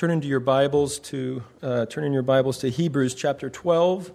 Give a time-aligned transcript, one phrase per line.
[0.00, 4.10] Turn into your Bibles to uh, turn in your Bibles to Hebrews chapter 12.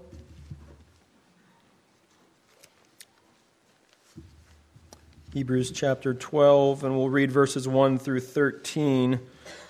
[5.31, 9.19] Hebrews chapter 12, and we'll read verses 1 through 13.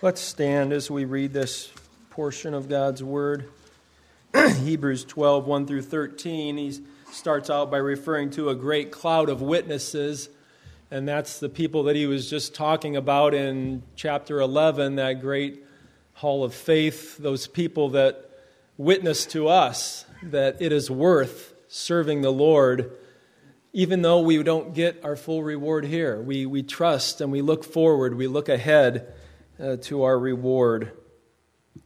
[0.02, 1.70] Let's stand as we read this
[2.12, 3.50] portion of God's Word.
[4.64, 6.56] Hebrews 12, 1 through 13.
[6.56, 6.80] He
[7.12, 10.30] starts out by referring to a great cloud of witnesses,
[10.90, 15.65] and that's the people that he was just talking about in chapter 11, that great
[16.16, 18.30] hall of faith, those people that
[18.78, 22.92] witness to us that it is worth serving the Lord,
[23.74, 26.22] even though we don't get our full reward here.
[26.22, 29.14] We, we trust and we look forward, we look ahead
[29.62, 30.92] uh, to our reward.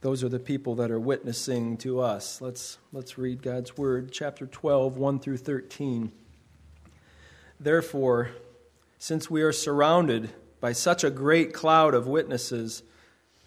[0.00, 2.40] Those are the people that are witnessing to us.
[2.40, 6.12] Let's, let's read God's Word, chapter 12, 1 through 13.
[7.58, 8.30] Therefore,
[8.98, 12.84] since we are surrounded by such a great cloud of witnesses,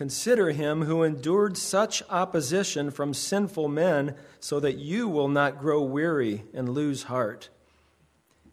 [0.00, 5.82] Consider him who endured such opposition from sinful men, so that you will not grow
[5.82, 7.50] weary and lose heart.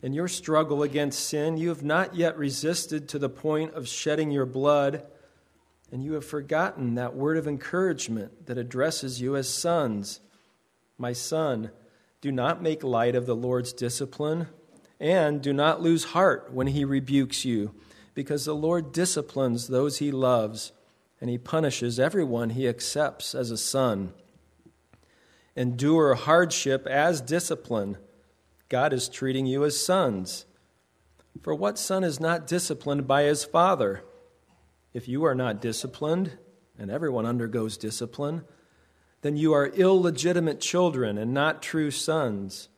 [0.01, 4.29] In your struggle against sin, you have not yet resisted to the point of shedding
[4.29, 5.05] your blood,
[5.89, 10.19] and you have forgotten that word of encouragement that addresses you as sons.
[10.97, 11.71] My son,
[12.19, 14.47] do not make light of the Lord's discipline,
[14.99, 17.73] and do not lose heart when he rebukes you,
[18.13, 20.73] because the Lord disciplines those he loves
[21.19, 24.13] and he punishes everyone he accepts as a son.
[25.55, 27.97] Endure hardship as discipline.
[28.69, 30.45] God is treating you as sons.
[31.41, 34.03] For what son is not disciplined by his father?
[34.93, 36.37] If you are not disciplined,
[36.77, 38.43] and everyone undergoes discipline,
[39.21, 42.69] then you are illegitimate children and not true sons.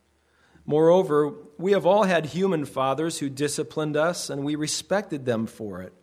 [0.66, 5.82] Moreover, we have all had human fathers who disciplined us, and we respected them for
[5.82, 5.94] it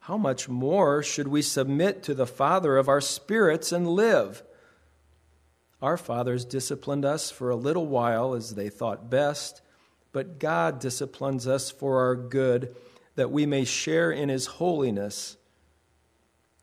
[0.00, 4.42] how much more should we submit to the Father of our spirits and live?
[5.82, 9.60] Our fathers disciplined us for a little while as they thought best,
[10.12, 12.74] but God disciplines us for our good,
[13.14, 15.36] that we may share in His holiness.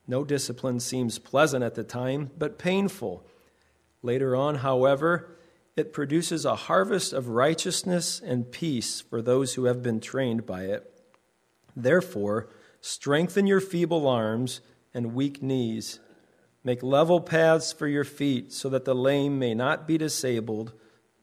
[0.08, 3.25] No discipline seems pleasant at the time, but painful.
[4.02, 5.38] Later on, however,
[5.75, 10.64] it produces a harvest of righteousness and peace for those who have been trained by
[10.64, 10.92] it.
[11.75, 12.50] Therefore,
[12.81, 14.61] Strengthen your feeble arms
[14.93, 15.99] and weak knees.
[16.63, 20.73] Make level paths for your feet so that the lame may not be disabled,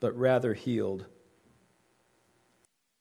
[0.01, 1.07] but rather healed.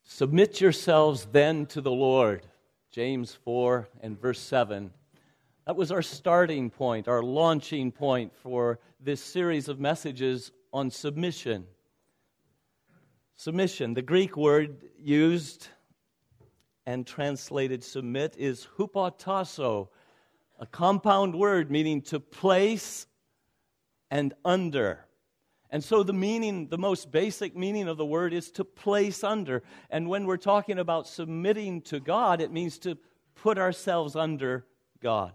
[0.03, 2.45] Submit yourselves then to the Lord.
[2.91, 4.91] James 4 and verse 7.
[5.65, 11.65] That was our starting point, our launching point for this series of messages on submission.
[13.35, 15.67] Submission, the Greek word used
[16.85, 19.89] and translated submit is hupotasso,
[20.59, 23.07] a compound word meaning to place
[24.11, 25.05] and under.
[25.69, 29.63] And so the meaning, the most basic meaning of the word is to place under.
[29.89, 32.97] And when we're talking about submitting to God, it means to
[33.35, 34.65] put ourselves under
[35.01, 35.33] God.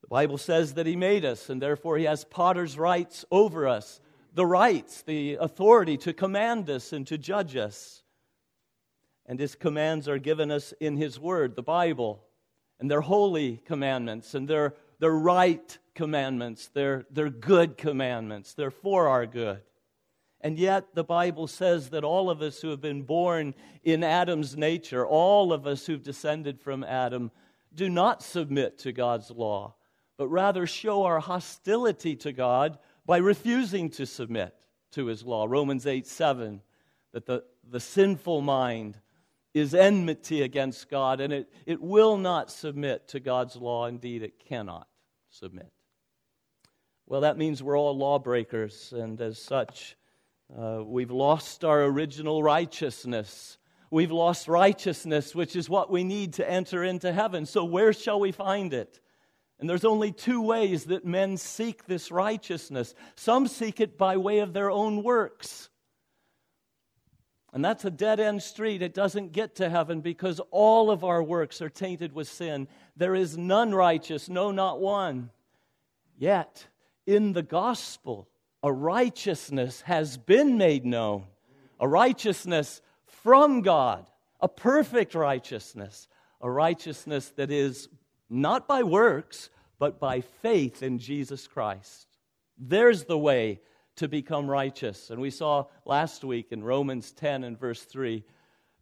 [0.00, 4.00] The Bible says that He made us, and therefore He has potter's rights over us
[4.36, 8.02] the rights, the authority to command us and to judge us.
[9.26, 12.22] And his commands are given us in his word, the Bible.
[12.78, 16.70] And they're holy commandments, and they're, they're right commandments.
[16.72, 18.54] They're, they're good commandments.
[18.54, 19.62] They're for our good.
[20.40, 24.56] And yet, the Bible says that all of us who have been born in Adam's
[24.56, 27.32] nature, all of us who've descended from Adam,
[27.74, 29.74] do not submit to God's law,
[30.16, 34.54] but rather show our hostility to God by refusing to submit
[34.92, 35.46] to his law.
[35.48, 36.60] Romans 8 7,
[37.12, 38.98] that the, the sinful mind
[39.56, 43.86] is enmity against God, and it, it will not submit to God's law.
[43.86, 44.86] Indeed, it cannot
[45.30, 45.72] submit.
[47.06, 49.96] Well, that means we're all lawbreakers, and as such,
[50.54, 53.56] uh, we've lost our original righteousness.
[53.90, 57.46] We've lost righteousness, which is what we need to enter into heaven.
[57.46, 59.00] So, where shall we find it?
[59.58, 62.94] And there's only two ways that men seek this righteousness.
[63.14, 65.70] Some seek it by way of their own works.
[67.52, 68.82] And that's a dead end street.
[68.82, 72.68] It doesn't get to heaven because all of our works are tainted with sin.
[72.96, 75.30] There is none righteous, no, not one.
[76.18, 76.66] Yet,
[77.06, 78.28] in the gospel,
[78.62, 81.24] a righteousness has been made known,
[81.78, 84.06] a righteousness from God,
[84.40, 86.08] a perfect righteousness,
[86.40, 87.88] a righteousness that is
[88.28, 92.06] not by works, but by faith in Jesus Christ.
[92.58, 93.60] There's the way
[93.96, 95.10] to become righteous.
[95.10, 98.24] And we saw last week in Romans 10 and verse 3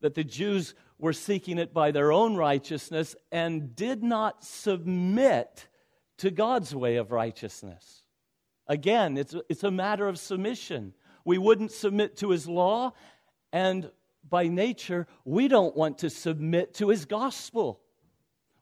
[0.00, 5.68] that the Jews were seeking it by their own righteousness and did not submit
[6.18, 8.02] to God's way of righteousness.
[8.66, 10.94] Again, it's, it's a matter of submission.
[11.24, 12.92] We wouldn't submit to his law,
[13.52, 13.90] and
[14.28, 17.80] by nature, we don't want to submit to his gospel.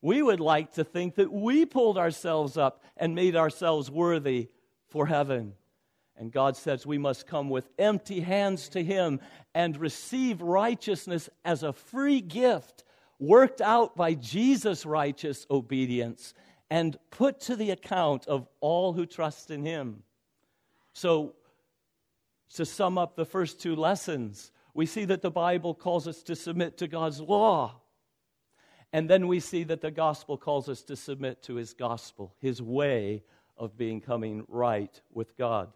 [0.00, 4.48] We would like to think that we pulled ourselves up and made ourselves worthy
[4.88, 5.54] for heaven.
[6.16, 9.20] And God says we must come with empty hands to Him
[9.54, 12.84] and receive righteousness as a free gift
[13.18, 16.34] worked out by Jesus' righteous obedience
[16.70, 20.02] and put to the account of all who trust in Him.
[20.92, 21.34] So,
[22.54, 26.36] to sum up the first two lessons, we see that the Bible calls us to
[26.36, 27.80] submit to God's law.
[28.92, 32.60] And then we see that the gospel calls us to submit to his gospel, his
[32.60, 33.22] way
[33.56, 35.72] of becoming right with God.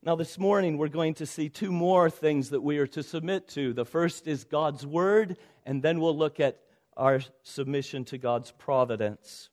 [0.00, 3.48] Now, this morning, we're going to see two more things that we are to submit
[3.48, 3.72] to.
[3.72, 5.36] The first is God's Word,
[5.66, 6.60] and then we'll look at
[6.96, 9.50] our submission to God's providence.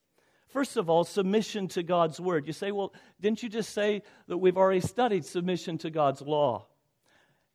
[0.50, 2.46] First of all, submission to God's Word.
[2.46, 6.68] You say, well, didn't you just say that we've already studied submission to God's law?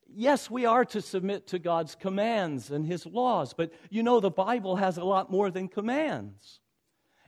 [0.08, 4.30] Yes, we are to submit to God's commands and His laws, but you know the
[4.30, 6.58] Bible has a lot more than commands.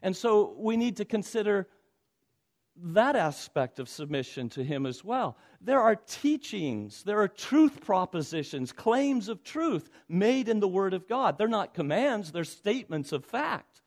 [0.03, 1.69] And so we need to consider
[2.77, 5.37] that aspect of submission to Him as well.
[5.61, 11.07] There are teachings, there are truth propositions, claims of truth made in the Word of
[11.09, 11.39] God.
[11.39, 13.83] They're not commands, they're statements of fact.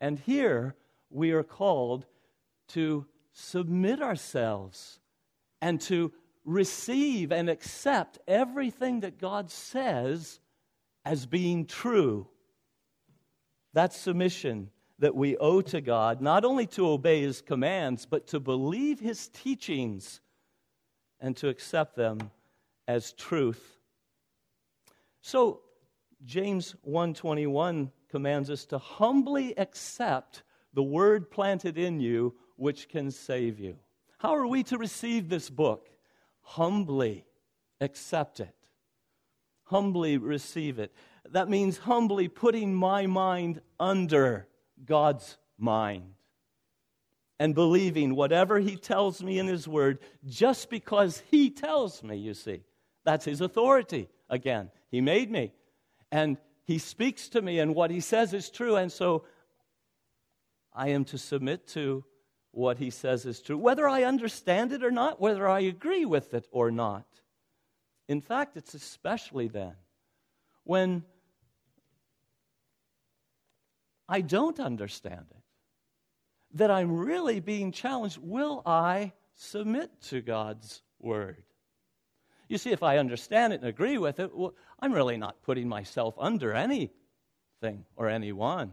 [0.00, 0.76] And here
[1.10, 2.06] we are called
[2.68, 5.00] to submit ourselves
[5.60, 6.12] and to
[6.44, 10.40] receive and accept everything that God says
[11.04, 12.28] as being true.
[13.72, 18.40] That's submission that we owe to God, not only to obey His commands, but to
[18.40, 20.20] believe His teachings
[21.20, 22.30] and to accept them
[22.86, 23.78] as truth.
[25.20, 25.60] So,
[26.24, 30.42] James 1:21 commands us to humbly accept
[30.72, 33.78] the word planted in you which can save you.
[34.18, 35.88] How are we to receive this book?
[36.40, 37.24] Humbly
[37.80, 38.54] accept it.
[39.64, 40.92] Humbly receive it.
[41.30, 44.47] That means humbly putting my mind under
[44.84, 46.14] God's mind
[47.38, 52.34] and believing whatever He tells me in His Word just because He tells me, you
[52.34, 52.62] see.
[53.04, 54.08] That's His authority.
[54.28, 55.52] Again, He made me
[56.10, 59.24] and He speaks to me, and what He says is true, and so
[60.72, 62.04] I am to submit to
[62.50, 66.34] what He says is true, whether I understand it or not, whether I agree with
[66.34, 67.06] it or not.
[68.08, 69.74] In fact, it's especially then
[70.64, 71.04] when
[74.08, 75.42] I don't understand it,
[76.54, 81.42] that I'm really being challenged will I submit to God's word?
[82.48, 85.68] You see, if I understand it and agree with it, well, I'm really not putting
[85.68, 88.72] myself under anything or anyone.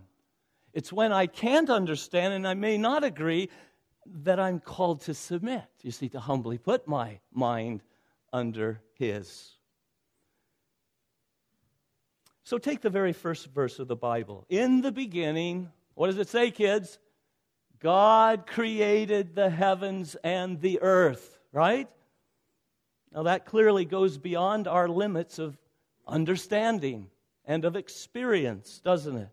[0.73, 3.49] It's when I can't understand and I may not agree
[4.05, 5.65] that I'm called to submit.
[5.81, 7.81] You see, to humbly put my mind
[8.31, 9.54] under His.
[12.45, 14.45] So take the very first verse of the Bible.
[14.49, 16.99] In the beginning, what does it say, kids?
[17.79, 21.89] God created the heavens and the earth, right?
[23.11, 25.57] Now that clearly goes beyond our limits of
[26.07, 27.09] understanding
[27.45, 29.29] and of experience, doesn't it?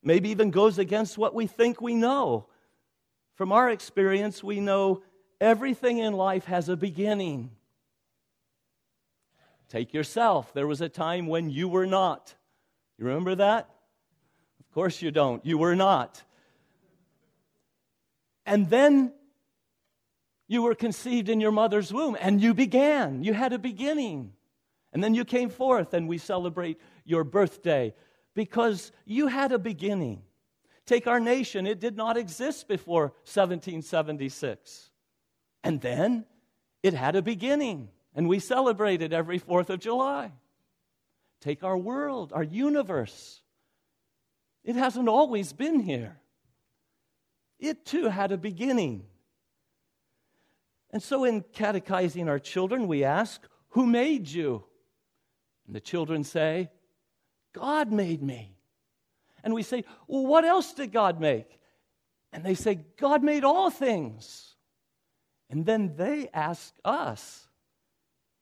[0.00, 2.46] Maybe even goes against what we think we know.
[3.34, 5.02] From our experience, we know
[5.40, 7.50] everything in life has a beginning.
[9.68, 10.52] Take yourself.
[10.52, 12.34] There was a time when you were not.
[12.98, 13.68] You remember that?
[14.60, 15.44] Of course you don't.
[15.44, 16.22] You were not.
[18.46, 19.12] And then
[20.46, 23.22] you were conceived in your mother's womb and you began.
[23.24, 24.32] You had a beginning.
[24.92, 27.94] And then you came forth and we celebrate your birthday
[28.34, 30.22] because you had a beginning.
[30.86, 34.90] Take our nation, it did not exist before 1776.
[35.62, 36.26] And then
[36.82, 40.32] it had a beginning and we celebrate it every 4th of July.
[41.40, 43.42] Take our world, our universe.
[44.64, 46.18] It hasn't always been here.
[47.58, 49.04] It too had a beginning.
[50.90, 53.40] And so, in catechizing our children, we ask,
[53.70, 54.64] Who made you?
[55.66, 56.70] And the children say,
[57.52, 58.56] God made me.
[59.42, 61.58] And we say, Well, what else did God make?
[62.32, 64.54] And they say, God made all things.
[65.50, 67.48] And then they ask us,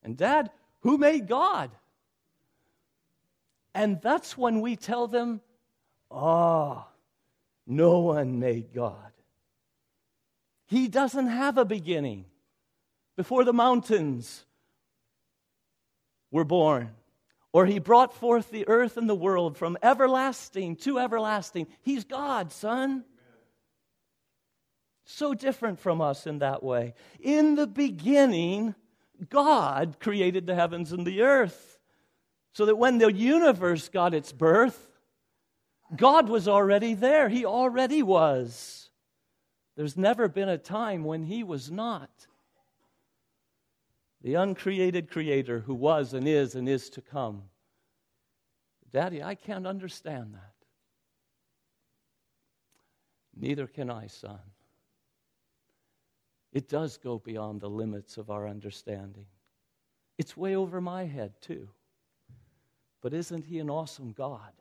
[0.02, 1.70] and Dad, who made God?
[3.74, 5.40] And that's when we tell them,
[6.10, 6.86] oh,
[7.66, 9.12] no one made God.
[10.66, 12.26] He doesn't have a beginning.
[13.16, 14.44] Before the mountains
[16.30, 16.90] were born,
[17.52, 21.66] or he brought forth the earth and the world from everlasting to everlasting.
[21.82, 23.04] He's God, son.
[25.04, 26.94] So different from us in that way.
[27.20, 28.74] In the beginning,
[29.28, 31.78] God created the heavens and the earth.
[32.54, 34.90] So that when the universe got its birth,
[35.96, 37.28] God was already there.
[37.28, 38.90] He already was.
[39.76, 42.26] There's never been a time when He was not.
[44.22, 47.44] The uncreated Creator who was and is and is to come.
[48.92, 50.52] Daddy, I can't understand that.
[53.34, 54.38] Neither can I, son.
[56.52, 59.26] It does go beyond the limits of our understanding.
[60.18, 61.68] It's way over my head, too.
[63.00, 64.52] But isn't He an awesome God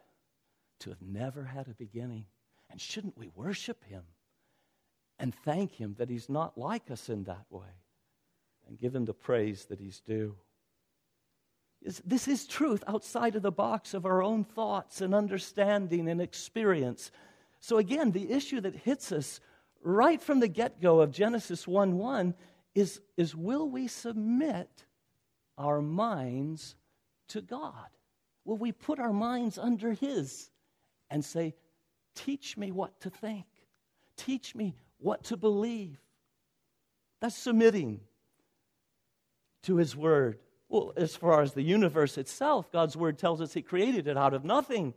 [0.80, 2.26] to have never had a beginning?
[2.70, 4.04] And shouldn't we worship Him
[5.20, 7.68] and thank Him that He's not like us in that way
[8.68, 10.36] and give Him the praise that He's due?
[11.84, 17.12] This is truth outside of the box of our own thoughts and understanding and experience.
[17.60, 19.40] So, again, the issue that hits us
[19.84, 22.34] right from the get go of Genesis 1 1
[22.76, 24.70] is, is will we submit
[25.58, 26.76] our minds
[27.30, 27.88] to God?
[28.46, 30.50] Will we put our minds under His
[31.10, 31.54] and say,
[32.14, 33.46] Teach me what to think,
[34.18, 36.00] teach me what to believe?
[37.22, 38.02] That's submitting
[39.64, 40.40] to His Word.
[40.68, 44.34] Well, as far as the universe itself, God's Word tells us He created it out
[44.34, 44.94] of nothing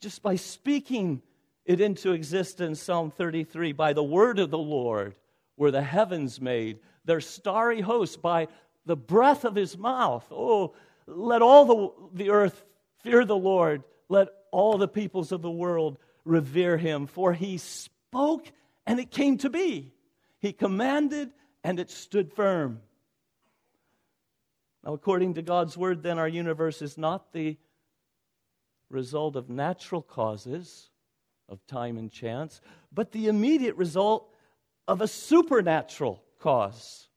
[0.00, 1.22] just by speaking
[1.64, 5.14] it into existence, Psalm 33, by the word of the Lord
[5.56, 8.48] were the heavens made, their starry host by
[8.86, 10.26] the breath of his mouth.
[10.30, 10.74] Oh,
[11.06, 12.64] let all the, the earth
[13.02, 13.82] fear the Lord.
[14.08, 17.06] Let all the peoples of the world revere him.
[17.06, 18.50] For he spoke
[18.86, 19.92] and it came to be.
[20.38, 22.80] He commanded and it stood firm.
[24.84, 27.56] Now, according to God's word, then, our universe is not the
[28.90, 30.90] result of natural causes
[31.48, 32.60] of time and chance,
[32.92, 34.32] but the immediate result
[34.88, 37.08] of a supernatural cause,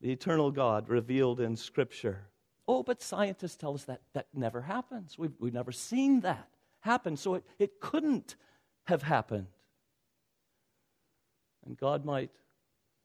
[0.00, 2.26] the eternal God revealed in Scripture.
[2.68, 5.18] Oh, but scientists tell us that that never happens.
[5.18, 6.48] We've, we've never seen that
[6.80, 8.36] happen, so it, it couldn't
[8.84, 9.46] have happened.
[11.64, 12.30] And God might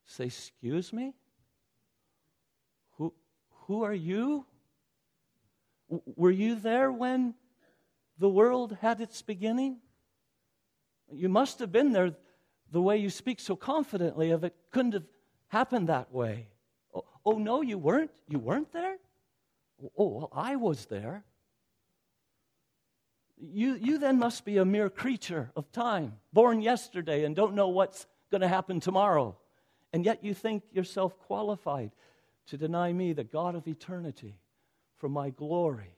[0.05, 1.13] say, Excuse me?
[2.97, 3.13] Who,
[3.65, 4.45] who are you?
[5.89, 7.33] were you there when
[8.17, 9.77] the world had its beginning?
[11.11, 12.15] You must have been there
[12.71, 15.05] the way you speak so confidently of it couldn't have
[15.47, 16.47] happened that way.
[16.93, 18.11] Oh, oh no, you weren't?
[18.27, 18.97] You weren't there?
[19.83, 21.23] Oh, oh, well, I was there.
[23.39, 27.67] You, you then must be a mere creature of time, born yesterday and don't know
[27.67, 29.37] what's going to happen tomorrow.
[29.93, 31.91] And yet you think yourself qualified
[32.47, 34.39] to deny me, the God of eternity,
[34.97, 35.95] for my glory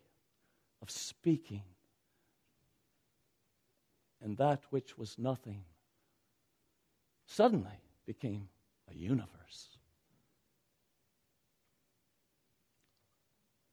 [0.81, 1.63] of speaking
[4.23, 5.63] and that which was nothing
[7.25, 8.49] suddenly became
[8.89, 9.77] a universe.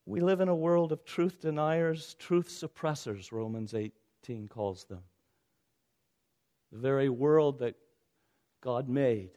[0.05, 5.03] We live in a world of truth deniers, truth suppressors, Romans 18 calls them.
[6.71, 7.75] The very world that
[8.61, 9.31] God made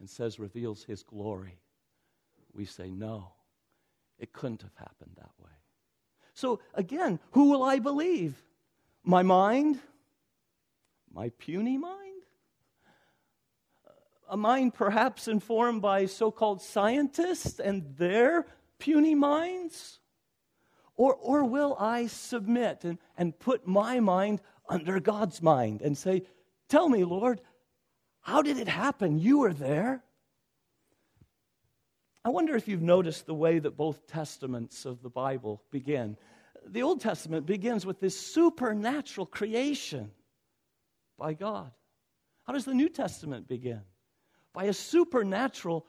[0.00, 1.60] and says reveals his glory.
[2.52, 3.28] We say, no,
[4.18, 5.50] it couldn't have happened that way.
[6.34, 8.42] So again, who will I believe?
[9.04, 9.78] My mind?
[11.12, 12.22] My puny mind?
[14.28, 18.46] A mind perhaps informed by so called scientists and their
[18.78, 19.98] puny minds?
[20.96, 26.22] Or, or will I submit and, and put my mind under God's mind and say,
[26.68, 27.40] Tell me, Lord,
[28.20, 29.18] how did it happen?
[29.18, 30.04] You were there.
[32.24, 36.16] I wonder if you've noticed the way that both testaments of the Bible begin.
[36.66, 40.12] The Old Testament begins with this supernatural creation
[41.20, 41.70] by God.
[42.44, 43.82] How does the New Testament begin?
[44.52, 45.86] By a supernatural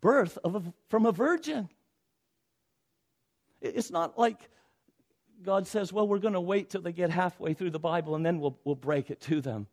[0.00, 1.68] birth of a, from a virgin.
[3.60, 4.50] It's not like
[5.42, 8.26] God says, well, we're going to wait till they get halfway through the Bible and
[8.26, 9.68] then we'll, we'll break it to them.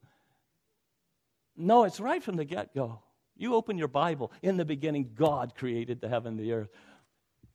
[1.58, 3.00] No, it's right from the get go.
[3.36, 4.32] You open your Bible.
[4.44, 6.70] In the beginning, God created the heaven and the earth.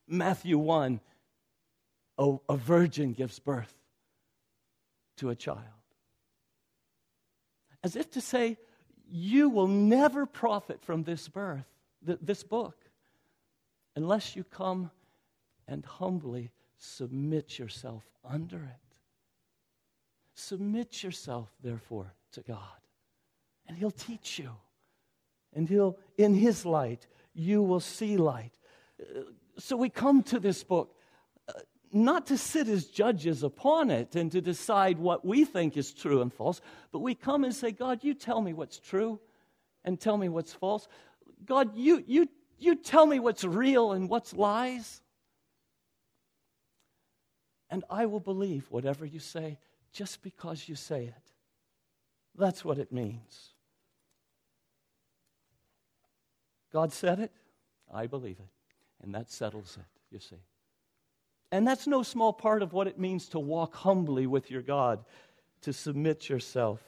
[0.09, 1.01] Matthew 1,
[2.19, 3.73] a, a virgin gives birth
[5.19, 5.76] to a child
[7.83, 8.59] as if to say,
[9.09, 11.67] You will never profit from this birth.
[12.05, 12.77] th- this book
[13.95, 14.91] unless you come
[15.67, 18.99] and humbly submit yourself under it.
[20.35, 22.59] Submit yourself, therefore, to God,
[23.67, 24.51] and He'll teach you.
[25.55, 28.53] And He'll, in His light, you will see light.
[29.59, 30.96] So we come to this book uh,
[31.93, 36.21] not to sit as judges upon it and to decide what we think is true
[36.21, 36.61] and false,
[36.93, 39.21] but we come and say, God, you tell me what's true
[39.85, 40.89] and tell me what's false.
[41.45, 42.29] God, you, you,
[42.59, 45.01] you tell me what's real and what's lies.
[47.71, 49.59] And I will believe whatever you say
[49.93, 51.33] just because you say it.
[52.37, 53.55] That's what it means.
[56.73, 57.33] God said it,
[57.93, 58.49] I believe it.
[59.03, 60.37] And that settles it, you see.
[61.53, 65.05] And that's no small part of what it means to walk humbly with your God,
[65.63, 66.81] to submit yourself,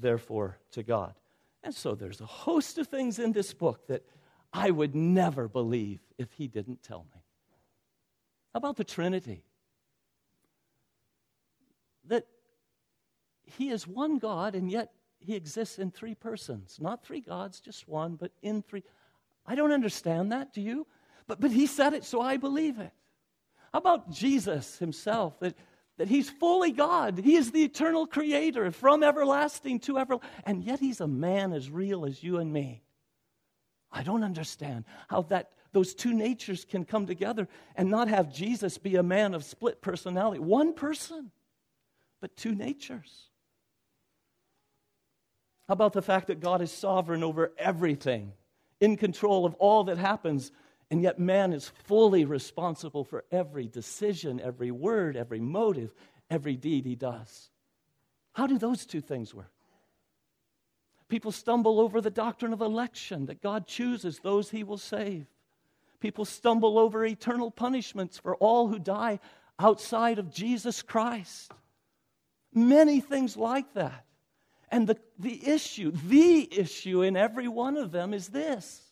[0.00, 1.14] therefore, to God.
[1.62, 4.04] And so there's a host of things in this book that
[4.52, 7.20] I would never believe if he didn't tell me.
[8.54, 9.44] About the Trinity.
[12.06, 12.26] That
[13.44, 16.78] he is one God, and yet he exists in three persons.
[16.80, 18.82] Not three gods, just one, but in three.
[19.46, 20.86] I don't understand that, do you?
[21.26, 22.92] But, but he said it, so I believe it.
[23.72, 25.38] How about Jesus himself?
[25.40, 25.56] That,
[25.98, 27.18] that he's fully God.
[27.18, 30.30] He is the eternal creator from everlasting to everlasting.
[30.44, 32.82] And yet he's a man as real as you and me.
[33.90, 38.78] I don't understand how that those two natures can come together and not have Jesus
[38.78, 40.38] be a man of split personality.
[40.38, 41.30] One person,
[42.20, 43.30] but two natures.
[45.68, 48.32] How about the fact that God is sovereign over everything,
[48.80, 50.52] in control of all that happens,
[50.92, 55.94] and yet man is fully responsible for every decision, every word, every motive,
[56.28, 57.48] every deed he does?
[58.34, 59.54] How do those two things work?
[61.08, 65.24] People stumble over the doctrine of election, that God chooses those he will save.
[65.98, 69.18] People stumble over eternal punishments for all who die
[69.58, 71.52] outside of Jesus Christ.
[72.52, 74.04] Many things like that.
[74.70, 78.91] And the, the issue, the issue in every one of them is this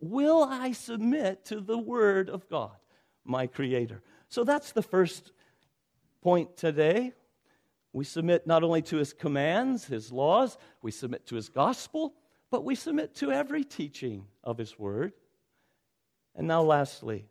[0.00, 2.76] Will I submit to the Word of God,
[3.24, 4.02] my Creator?
[4.28, 5.32] So that's the first
[6.22, 7.12] point today.
[7.92, 12.14] We submit not only to His commands, His laws, we submit to His gospel,
[12.50, 15.12] but we submit to every teaching of His Word.
[16.34, 17.26] And now, lastly,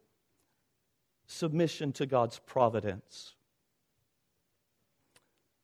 [1.25, 3.35] submission to God's providence.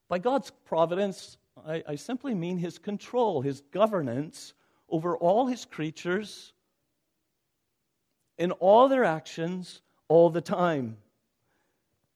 [0.09, 4.53] By God's providence, I, I simply mean his control, his governance
[4.89, 6.53] over all his creatures
[8.39, 10.97] in all their actions all the time.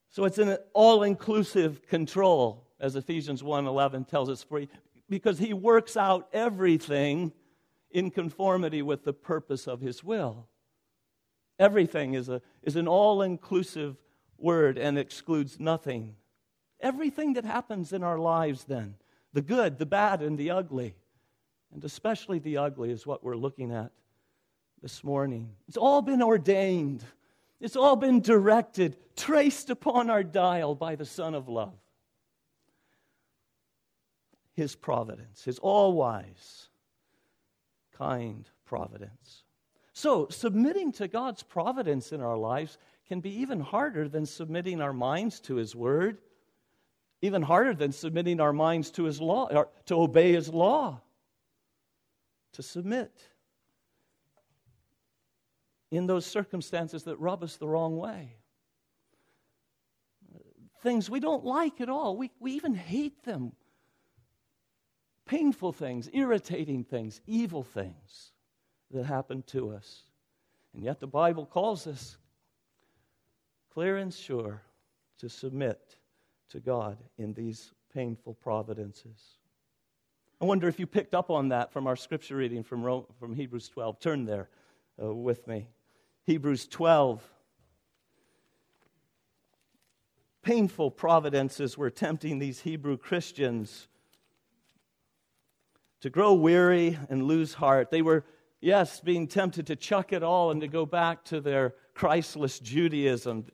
[0.10, 4.66] So it's an all-inclusive control, as Ephesians 1:11 tells us, for
[5.10, 7.34] because he works out everything
[7.92, 10.48] in conformity with the purpose of his will.
[11.60, 13.98] Everything is, a, is an all-inclusive
[14.38, 16.16] word and excludes nothing.
[16.80, 18.96] Everything that happens in our lives, then,
[19.34, 20.96] the good, the bad, and the ugly.
[21.72, 23.92] And especially the ugly is what we're looking at
[24.84, 25.50] this morning.
[25.67, 27.04] It's all been ordained,
[27.60, 31.74] it's all been directed, traced upon our dial by the Son of Love.
[34.54, 36.67] His providence, His all wise,
[37.98, 39.43] kind providence.
[39.93, 44.93] So, submitting to God's providence in our lives can be even harder than submitting our
[44.93, 46.19] minds to His Word
[47.24, 51.00] even harder than submitting our minds to his law, or to obey his law,
[52.52, 53.13] to submit
[55.93, 58.36] in those circumstances that rub us the wrong way.
[60.82, 63.53] Things we don't like at all, we, we even hate them.
[65.25, 68.34] Painful things, irritating things, evil things
[68.91, 70.01] that happen to us.
[70.73, 72.17] And yet the Bible calls us
[73.73, 74.62] clear and sure
[75.19, 75.97] to submit
[76.49, 79.38] to God in these painful providences.
[80.41, 83.34] I wonder if you picked up on that from our scripture reading from, Rome, from
[83.34, 83.99] Hebrews 12.
[83.99, 84.49] Turn there
[85.01, 85.67] uh, with me.
[86.26, 87.22] Hebrews 12.
[90.42, 93.88] Painful providences were tempting these Hebrew Christians
[96.02, 97.92] to grow weary and lose heart.
[97.92, 98.26] They were,
[98.62, 103.46] yes, being tempted to chuck it all and to go back to their Christless Judaism,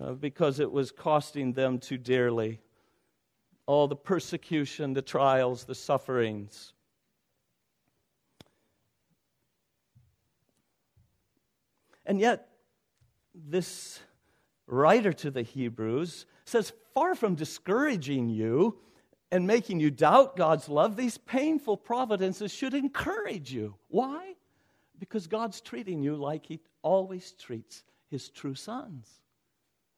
[0.00, 2.60] uh, because it was costing them too dearly.
[3.66, 6.72] All the persecution, the trials, the sufferings.
[12.08, 12.48] And yet,
[13.34, 14.00] this
[14.66, 18.78] writer to the Hebrews says, far from discouraging you
[19.30, 23.74] and making you doubt God's love, these painful providences should encourage you.
[23.88, 24.34] Why?
[24.98, 29.06] Because God's treating you like He always treats His true sons.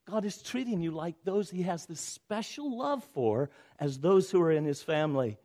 [0.04, 4.42] God is treating you like those He has this special love for as those who
[4.42, 5.38] are in His family.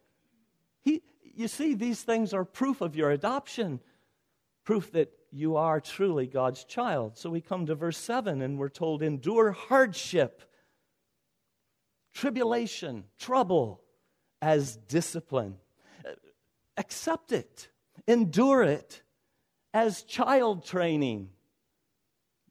[0.82, 1.04] He,
[1.36, 3.80] you see, these things are proof of your adoption,
[4.64, 7.18] proof that you are truly God's child.
[7.18, 10.42] So we come to verse 7 and we're told, endure hardship,
[12.14, 13.82] tribulation, trouble
[14.42, 15.58] as discipline.
[16.78, 17.70] Accept it,
[18.08, 19.02] endure it
[19.74, 21.30] as child training.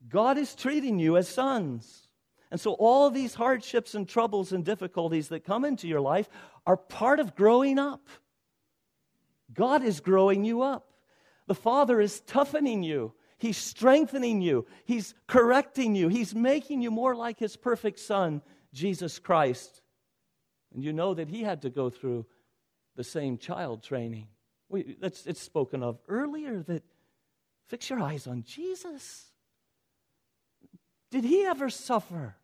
[0.06, 2.08] God is treating you as sons.
[2.50, 6.28] And so, all these hardships and troubles and difficulties that come into your life
[6.66, 8.08] are part of growing up.
[9.52, 10.93] God is growing you up.
[11.46, 17.14] The Father is toughening you, He's strengthening you, He's correcting you, He's making you more
[17.14, 19.82] like His perfect Son, Jesus Christ.
[20.72, 22.26] And you know that He had to go through
[22.96, 24.28] the same child training.
[24.68, 26.82] We, it's spoken of earlier that
[27.68, 29.26] fix your eyes on Jesus.
[31.10, 32.36] Did He ever suffer?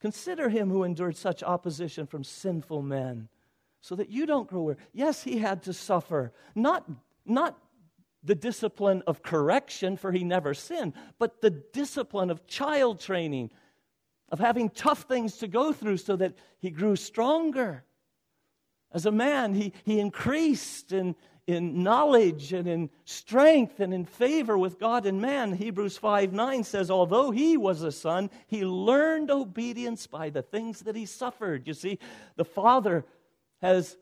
[0.00, 3.28] Consider Him who endured such opposition from sinful men
[3.80, 4.78] so that you don't grow weary.
[4.92, 6.88] Yes, he had to suffer, not,
[7.24, 7.58] not
[8.22, 13.50] the discipline of correction, for he never sinned, but the discipline of child training,
[14.30, 17.84] of having tough things to go through so that he grew stronger.
[18.92, 21.14] As a man, he, he increased in,
[21.46, 25.52] in knowledge and in strength and in favor with God and man.
[25.52, 30.80] Hebrews 5 9 says, Although he was a son, he learned obedience by the things
[30.80, 31.66] that he suffered.
[31.66, 31.98] You see,
[32.36, 33.04] the father
[33.62, 33.96] has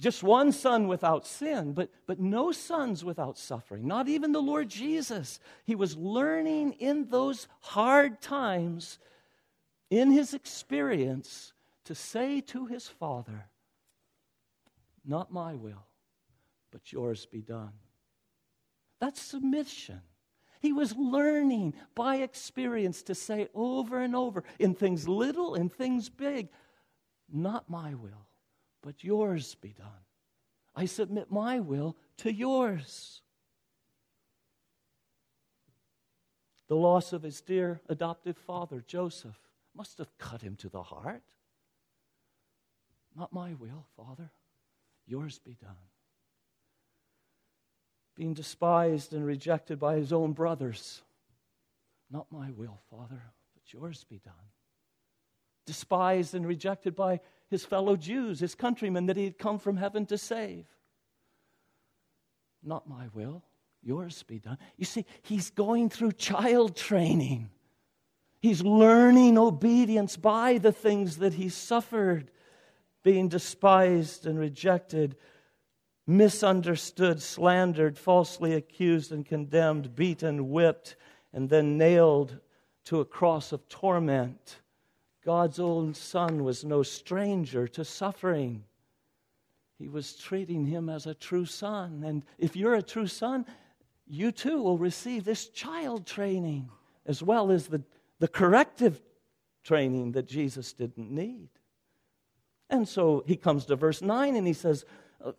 [0.00, 4.70] just one son without sin, but, but no sons without suffering, not even the Lord
[4.70, 5.38] Jesus.
[5.66, 8.98] He was learning in those hard times,
[9.90, 11.52] in his experience,
[11.84, 13.46] to say to his Father,
[15.04, 15.86] Not my will,
[16.72, 17.72] but yours be done.
[19.00, 20.00] That's submission.
[20.60, 26.08] He was learning by experience to say over and over, in things little, in things
[26.08, 26.48] big,
[27.30, 28.26] Not my will,
[28.82, 29.86] but yours be done.
[30.74, 33.22] I submit my will to yours.
[36.68, 39.38] The loss of his dear adoptive father, Joseph,
[39.74, 41.22] must have cut him to the heart.
[43.16, 44.30] Not my will, Father,
[45.06, 45.74] yours be done.
[48.14, 51.02] Being despised and rejected by his own brothers.
[52.10, 53.22] Not my will, Father,
[53.54, 54.34] but yours be done.
[55.66, 60.06] Despised and rejected by his fellow Jews, his countrymen that he had come from heaven
[60.06, 60.66] to save.
[62.62, 63.42] Not my will,
[63.82, 64.58] yours be done.
[64.76, 67.50] You see, he's going through child training.
[68.40, 72.30] He's learning obedience by the things that he suffered,
[73.02, 75.16] being despised and rejected,
[76.06, 80.96] misunderstood, slandered, falsely accused and condemned, beaten, whipped,
[81.32, 82.38] and then nailed
[82.84, 84.60] to a cross of torment.
[85.24, 88.64] God's own son was no stranger to suffering.
[89.78, 92.02] He was treating him as a true son.
[92.04, 93.46] And if you're a true son,
[94.06, 96.68] you too will receive this child training
[97.06, 97.82] as well as the,
[98.18, 99.00] the corrective
[99.62, 101.48] training that Jesus didn't need.
[102.68, 104.84] And so he comes to verse 9 and he says,
[105.24, 105.32] uh,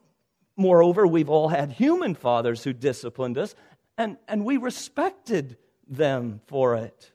[0.57, 3.55] Moreover, we've all had human fathers who disciplined us,
[3.97, 7.11] and, and we respected them for it.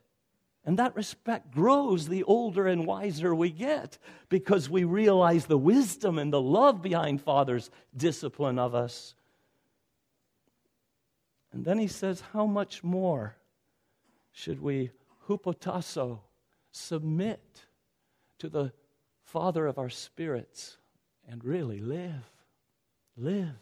[0.67, 3.99] And that respect grows the older and wiser we get
[4.29, 9.15] because we realize the wisdom and the love behind Father's discipline of us.
[11.53, 13.37] And then he says, How much more
[14.33, 14.91] should we,
[15.29, 16.19] hupotasso,
[16.73, 17.65] submit
[18.41, 18.73] to the
[19.23, 20.79] Father of our spirits
[21.29, 22.29] and really live?
[23.17, 23.55] Live.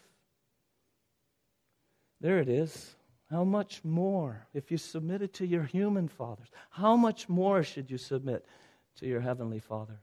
[2.22, 2.96] There it is.
[3.30, 7.98] How much more, if you submitted to your human fathers, how much more should you
[7.98, 8.44] submit
[8.96, 10.00] to your heavenly Father?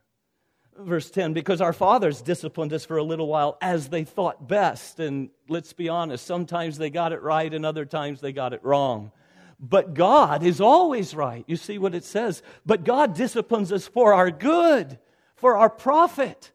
[0.76, 5.00] Verse 10 because our fathers disciplined us for a little while as they thought best.
[5.00, 8.64] And let's be honest, sometimes they got it right and other times they got it
[8.64, 9.12] wrong.
[9.60, 11.44] But God is always right.
[11.46, 12.42] You see what it says?
[12.66, 14.98] But God disciplines us for our good,
[15.36, 16.50] for our profit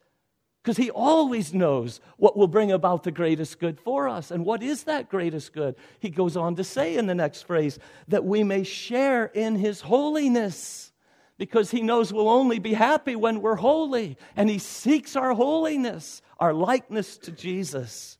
[0.67, 4.31] because He always knows what will bring about the greatest good for us.
[4.31, 5.77] And what is that greatest good?
[6.01, 9.79] He goes on to say in the next phrase that we may share in His
[9.79, 10.91] holiness
[11.37, 14.17] because He knows we'll only be happy when we're holy.
[14.35, 18.17] And He seeks our holiness, our likeness to Jesus.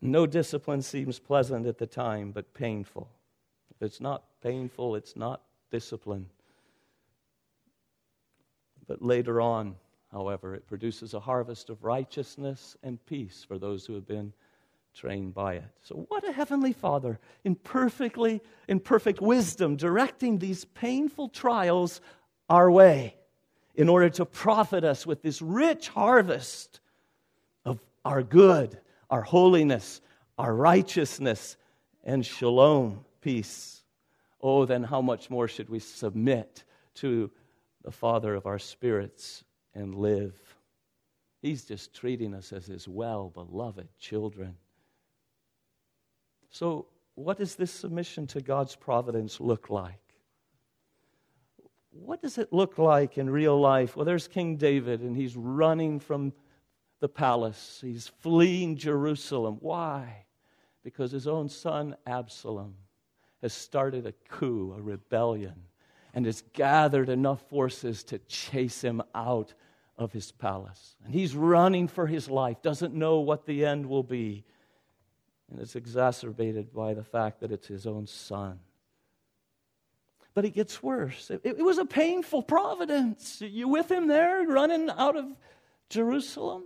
[0.00, 3.10] No discipline seems pleasant at the time, but painful.
[3.74, 6.26] If it's not painful, it's not discipline.
[8.90, 9.76] But later on,
[10.10, 14.32] however, it produces a harvest of righteousness and peace for those who have been
[14.96, 15.70] trained by it.
[15.80, 22.00] So, what a heavenly Father in perfectly in perfect wisdom directing these painful trials
[22.48, 23.14] our way
[23.76, 26.80] in order to profit us with this rich harvest
[27.64, 28.76] of our good,
[29.08, 30.00] our holiness,
[30.36, 31.56] our righteousness,
[32.02, 33.84] and shalom, peace.
[34.40, 36.64] Oh, then how much more should we submit
[36.96, 37.30] to
[37.82, 40.34] the Father of our spirits and live?
[41.40, 44.56] He's just treating us as his well beloved children.
[46.50, 50.00] So, what does this submission to God's providence look like?
[51.92, 53.96] What does it look like in real life?
[53.96, 56.32] Well, there's King David, and he's running from
[57.00, 57.80] the palace.
[57.82, 59.58] He's fleeing Jerusalem.
[59.60, 60.24] Why?
[60.82, 62.74] Because his own son, Absalom,
[63.42, 65.62] has started a coup, a rebellion,
[66.14, 69.54] and has gathered enough forces to chase him out
[69.96, 70.96] of his palace.
[71.04, 74.44] And he's running for his life, doesn't know what the end will be.
[75.50, 78.60] And it's exacerbated by the fact that it's his own son.
[80.32, 81.30] But it gets worse.
[81.30, 83.42] It, it was a painful providence.
[83.44, 85.26] You with him there, running out of
[85.88, 86.64] Jerusalem?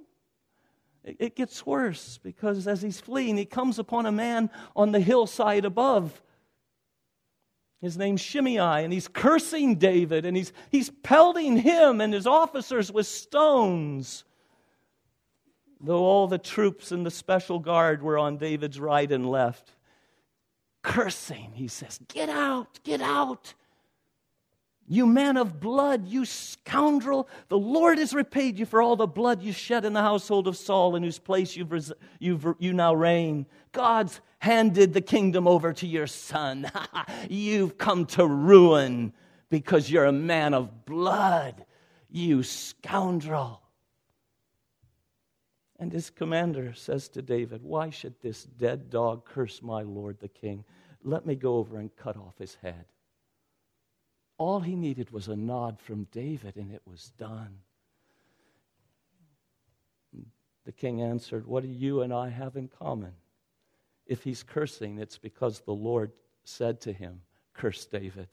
[1.03, 5.01] It, it gets worse because as he's fleeing, he comes upon a man on the
[5.01, 6.23] hillside above.
[7.85, 12.91] His name's Shimei, and he's cursing David, and he's, he's pelting him and his officers
[12.91, 14.25] with stones.
[15.81, 19.71] Though all the troops and the special guard were on David's right and left,
[20.83, 23.53] cursing, he says, Get out, get out.
[24.87, 29.43] You man of blood, you scoundrel, the Lord has repaid you for all the blood
[29.43, 33.47] you shed in the household of Saul, in whose place you've, you've you now reign.
[33.73, 36.71] God's handed the kingdom over to your son.
[37.31, 39.11] you've come to ruin
[39.49, 41.65] because you're a man of blood,
[42.11, 43.63] you scoundrel.
[45.79, 50.29] And his commander says to David, Why should this dead dog curse my lord the
[50.29, 50.65] king?
[51.03, 52.85] Let me go over and cut off his head.
[54.37, 57.61] All he needed was a nod from David, and it was done.
[60.67, 63.15] The king answered, What do you and I have in common?
[64.07, 66.13] If he's cursing, it's because the Lord
[66.45, 67.23] said to him,
[67.55, 68.29] Curse David.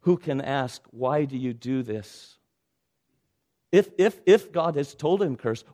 [0.00, 2.36] Who can ask, Why do you do this?
[3.72, 5.64] If, if, if God has told him curse,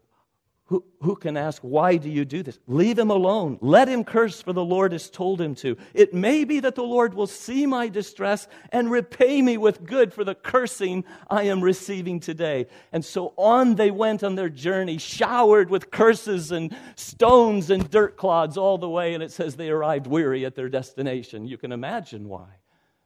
[0.70, 2.60] who, who can ask, Why do you do this?
[2.68, 3.58] Leave him alone.
[3.60, 5.76] Let him curse, for the Lord has told him to.
[5.94, 10.14] It may be that the Lord will see my distress and repay me with good
[10.14, 12.68] for the cursing I am receiving today.
[12.92, 18.16] And so on they went on their journey, showered with curses and stones and dirt
[18.16, 19.14] clods all the way.
[19.14, 21.48] And it says they arrived weary at their destination.
[21.48, 22.46] You can imagine why.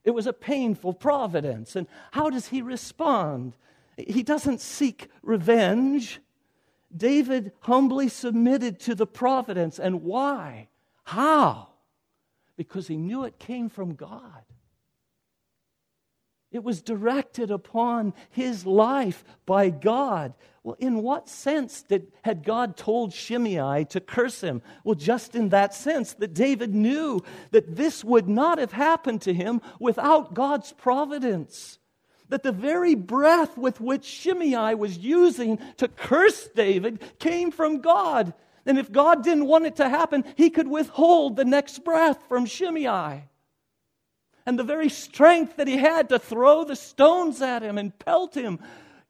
[0.05, 1.77] It was a painful providence.
[1.77, 3.57] And how does he respond?
[3.97, 6.21] He doesn't seek revenge.
[6.97, 9.79] David humbly submitted to the providence.
[9.79, 10.69] And why?
[11.05, 11.69] How?
[12.57, 14.43] Because he knew it came from God.
[16.55, 20.35] It was directed upon his life by God.
[20.63, 24.63] Well, in what sense did, had God told Shimei to curse him?
[24.85, 29.35] Well, just in that sense that David knew that this would not have happened to
[29.35, 31.81] him without God's providence
[32.29, 38.33] that the very breath with which Shimei was using to curse David came from God.
[38.67, 42.47] And if God didn't want it to happen, he could withhold the next breath from
[42.47, 43.25] Shimei.
[44.47, 48.35] And the very strength that he had to throw the stones at him and pelt
[48.35, 48.59] him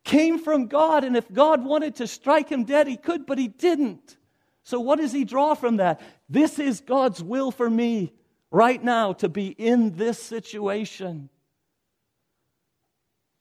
[0.05, 1.05] came from God.
[1.05, 4.17] And if God wanted to strike him dead, he could, but he didn't.
[4.63, 6.01] So, what does he draw from that?
[6.29, 8.13] This is God's will for me
[8.51, 11.29] right now to be in this situation.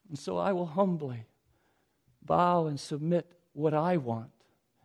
[0.10, 1.26] And so I will humbly
[2.22, 4.32] bow and submit what I want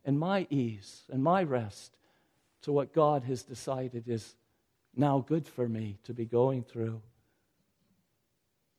[0.04, 1.98] and my ease and my rest
[2.62, 4.36] to what God has decided is
[4.96, 7.00] now good for me to be going through.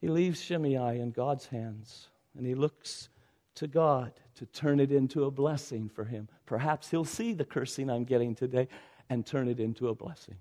[0.02, 3.10] He leaves Shimei in God's hands and he looks
[3.56, 6.30] to God to turn it into a blessing for him.
[6.46, 8.68] Perhaps he'll see the cursing I'm getting today
[9.10, 10.36] and turn it into a blessing.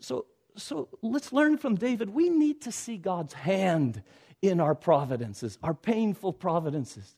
[0.00, 2.10] So, so let's learn from David.
[2.10, 4.02] We need to see God's hand
[4.42, 7.16] in our providences, our painful providences.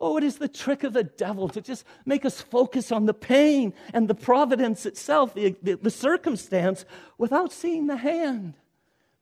[0.00, 3.14] Oh, it is the trick of the devil to just make us focus on the
[3.14, 6.84] pain and the providence itself, the, the, the, circumstance,
[7.16, 8.54] without seeing the hand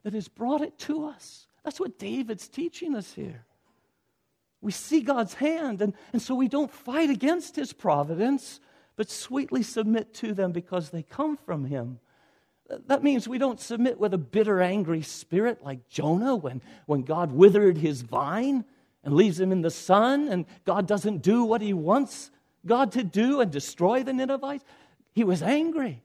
[0.02, 1.46] that has brought it to us.
[1.62, 3.44] That's what David's teaching us here.
[4.60, 8.60] We see God's hand, and, and so we don't fight against his providence,
[8.96, 11.98] but sweetly submit to them because they come from him.
[12.86, 17.32] That means we don't submit with a bitter, angry spirit like Jonah when, when God
[17.32, 18.64] withered his vine
[19.04, 22.30] and leaves him in the sun and God doesn't do what he wants
[22.64, 24.64] God to do and destroy the Ninevites.
[25.12, 26.02] He was angry.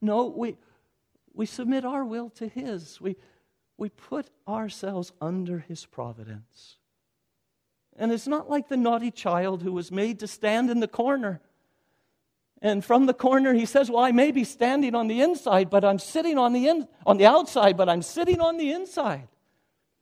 [0.00, 0.56] No, we,
[1.34, 3.00] we submit our will to his.
[3.00, 3.16] We,
[3.76, 6.76] we put ourselves under his providence.
[7.96, 11.40] And it's not like the naughty child who was made to stand in the corner
[12.60, 15.84] and from the corner, he says, Well, I may be standing on the inside, but
[15.84, 19.28] I'm sitting on the, in, on the outside, but I'm sitting on the inside.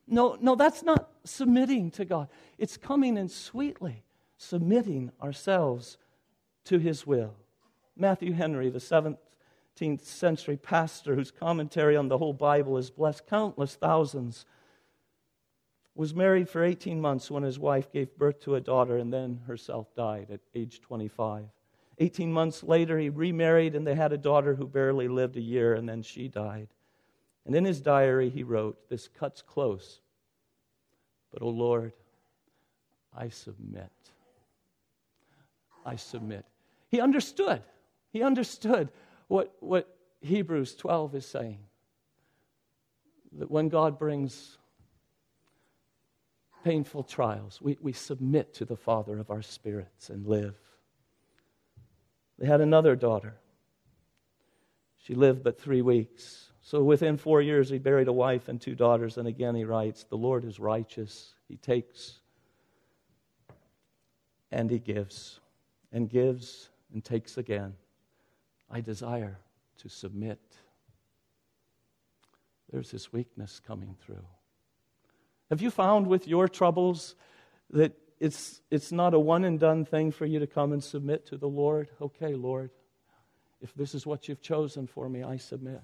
[0.06, 2.28] No, no, that's not submitting to God.
[2.58, 4.04] It's coming in sweetly,
[4.38, 5.98] submitting ourselves
[6.64, 7.34] to his will.
[7.96, 13.74] Matthew Henry, the 17th century pastor whose commentary on the whole Bible has blessed countless
[13.74, 14.46] thousands,
[15.94, 19.40] was married for 18 months when his wife gave birth to a daughter and then
[19.46, 21.46] herself died at age 25.
[21.98, 25.74] 18 months later, he remarried and they had a daughter who barely lived a year
[25.74, 26.68] and then she died.
[27.46, 30.00] And in his diary, he wrote, This cuts close,
[31.32, 31.92] but oh Lord,
[33.16, 33.90] I submit.
[35.84, 36.44] I submit.
[36.88, 37.62] He understood.
[38.12, 38.90] He understood
[39.28, 41.60] what, what Hebrews 12 is saying.
[43.38, 44.58] That when God brings
[46.64, 50.56] painful trials, we, we submit to the Father of our spirits and live.
[52.38, 53.36] They had another daughter.
[54.98, 56.50] She lived but three weeks.
[56.60, 59.18] So within four years, he buried a wife and two daughters.
[59.18, 61.34] And again, he writes, The Lord is righteous.
[61.48, 62.18] He takes
[64.50, 65.40] and he gives,
[65.92, 67.74] and gives and takes again.
[68.70, 69.38] I desire
[69.78, 70.40] to submit.
[72.72, 74.24] There's this weakness coming through.
[75.50, 77.14] Have you found with your troubles
[77.70, 81.26] that it's, it's not a one and done thing for you to come and submit
[81.26, 81.88] to the Lord.
[82.00, 82.70] Okay, Lord,
[83.60, 85.82] if this is what you've chosen for me, I submit.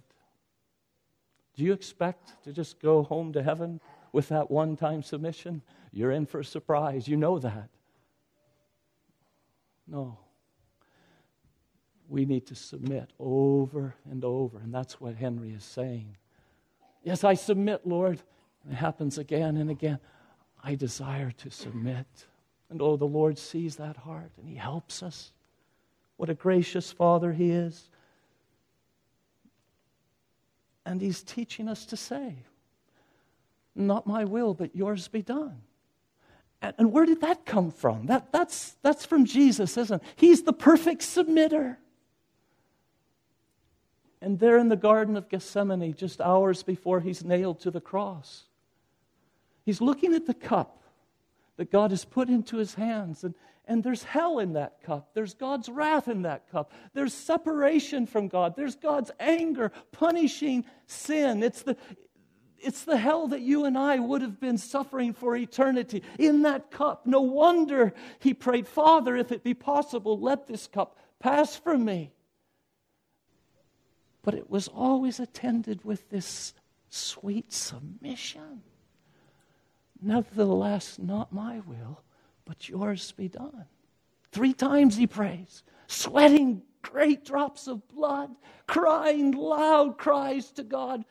[1.55, 3.81] Do you expect to just go home to heaven
[4.13, 5.63] with that one time submission?
[5.93, 7.07] You're in for a surprise.
[7.07, 7.69] You know that.
[9.87, 10.19] No.
[12.09, 14.59] We need to submit over and over.
[14.59, 16.17] And that's what Henry is saying.
[17.03, 18.23] Yes, I submit, Lord.
[18.71, 19.99] It happens again and again.
[20.63, 22.07] I desire to submit.
[22.71, 25.33] And oh, the Lord sees that heart and He helps us.
[26.17, 27.89] What a gracious Father He is.
[30.87, 32.37] And He's teaching us to say,
[33.75, 35.61] Not my will, but yours be done.
[36.63, 38.07] And, where did that come from?
[38.07, 40.09] That, that's, that's from Jesus, isn't it?
[40.15, 41.77] He's the perfect submitter.
[44.21, 48.45] And there in the Garden of Gethsemane, just hours before he's nailed to the cross,
[49.65, 50.83] He's looking at the cup
[51.57, 53.25] that God has put into his hands.
[53.25, 53.35] And,
[53.67, 55.11] and there's hell in that cup.
[55.15, 56.73] There's God's wrath in that cup.
[56.95, 58.57] There's separation from God.
[58.57, 61.43] There's God's anger punishing sin.
[61.43, 61.77] It's the,
[62.59, 66.71] it's the hell that you and I would have been suffering for eternity in that
[66.71, 67.07] cup.
[67.07, 72.13] No wonder he prayed, Father, if it be possible, let this cup pass from me.
[74.23, 76.55] But it was always attended with this
[76.89, 78.63] sweet submission.
[80.03, 82.03] Nevertheless, not my will,
[82.45, 83.65] but yours be done.
[84.33, 88.31] Three times he prays, sweating great drops of blood,
[88.67, 91.05] crying loud cries to God.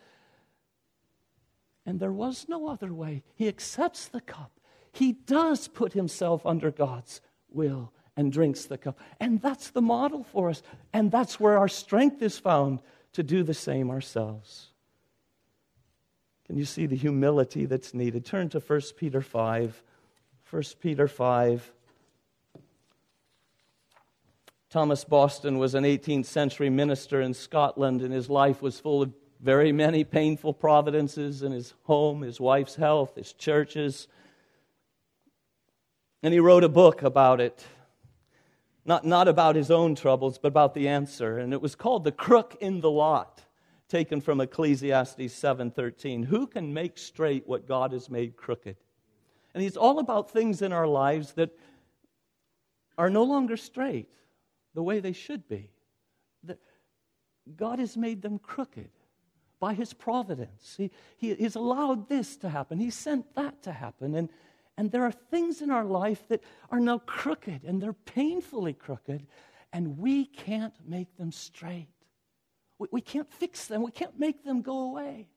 [1.85, 3.23] And there was no other way.
[3.35, 4.51] He accepts the cup.
[4.91, 8.99] He does put himself under God's will and drinks the cup.
[9.19, 10.61] And that's the model for us.
[10.91, 12.81] And that's where our strength is found
[13.13, 14.70] to do the same ourselves.
[16.47, 18.25] Can you see the humility that's needed?
[18.25, 19.83] Turn to 1 Peter 5.
[20.49, 21.71] 1 Peter 5.
[24.69, 29.13] Thomas Boston was an 18th century minister in Scotland, and his life was full of
[29.41, 34.07] very many painful providences in his home, his wife's health, his churches.
[36.23, 37.65] And he wrote a book about it.
[38.85, 41.37] Not, not about his own troubles, but about the answer.
[41.37, 43.43] And it was called The Crook in the Lot
[43.91, 46.23] taken from Ecclesiastes 7:13.
[46.23, 48.77] Who can make straight what God has made crooked?
[49.53, 51.51] And it's all about things in our lives that
[52.97, 54.09] are no longer straight
[54.73, 55.69] the way they should be.
[56.43, 56.59] That
[57.57, 58.89] God has made them crooked
[59.59, 60.75] by his providence.
[60.77, 62.79] He, he, he's allowed this to happen.
[62.79, 64.15] He sent that to happen.
[64.15, 64.29] And,
[64.77, 69.27] and there are things in our life that are now crooked and they're painfully crooked,
[69.73, 71.89] and we can't make them straight.
[72.81, 75.27] We, we can't fix them, we can't make them go away.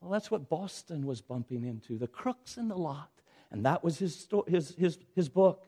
[0.00, 3.10] Well, that's what Boston was bumping into the crooks in the lot.
[3.52, 5.64] And that was his, sto- his, his, his book.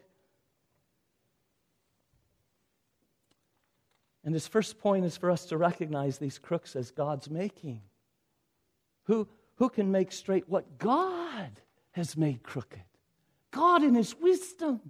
[4.25, 7.81] And his first point is for us to recognize these crooks as God's making.
[9.05, 11.53] Who, who can make straight what God
[11.93, 12.83] has made crooked?
[13.53, 14.81] God in his wisdom.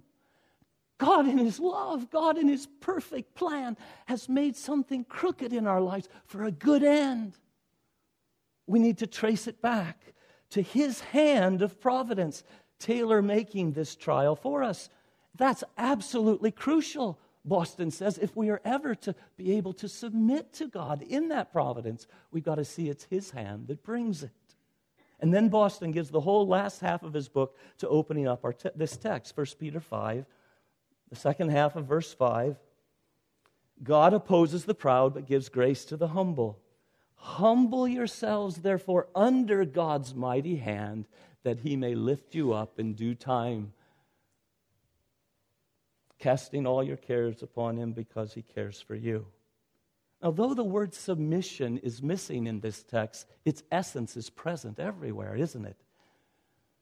[0.99, 3.75] God, in His love, God, in His perfect plan,
[4.05, 7.33] has made something crooked in our lives for a good end.
[8.67, 10.13] We need to trace it back
[10.51, 12.43] to His hand of providence,
[12.79, 14.89] tailor making this trial for us.
[15.37, 18.17] That's absolutely crucial, Boston says.
[18.17, 22.43] If we are ever to be able to submit to God in that providence, we've
[22.43, 24.31] got to see it's His hand that brings it.
[25.21, 28.69] And then Boston gives the whole last half of his book to opening up te-
[28.75, 30.25] this text, 1 Peter 5,
[31.09, 32.57] the second half of verse 5
[33.81, 36.59] God opposes the proud, but gives grace to the humble.
[37.15, 41.05] Humble yourselves, therefore, under God's mighty hand,
[41.43, 43.73] that he may lift you up in due time.
[46.17, 49.25] Casting all your cares upon him because he cares for you.
[50.21, 55.35] Now, though the word submission is missing in this text, its essence is present everywhere,
[55.35, 55.77] isn't it?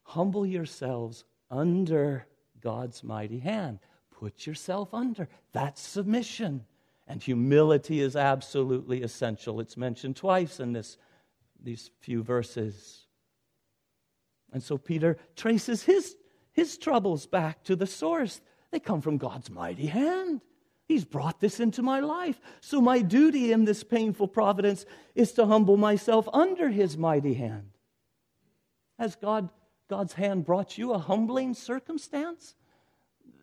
[0.04, 2.26] Humble yourselves under
[2.62, 3.80] God's mighty hand.
[4.20, 5.30] Put yourself under.
[5.52, 6.66] That's submission.
[7.08, 9.60] And humility is absolutely essential.
[9.60, 10.98] It's mentioned twice in this,
[11.64, 13.06] these few verses.
[14.52, 16.16] And so Peter traces his,
[16.52, 18.42] his troubles back to the source.
[18.72, 20.42] They come from God's mighty hand.
[20.88, 22.40] He's brought this into my life.
[22.60, 27.70] So my duty in this painful providence is to humble myself under his mighty hand.
[28.98, 29.50] Has God,
[29.90, 32.56] God's hand brought you a humbling circumstance?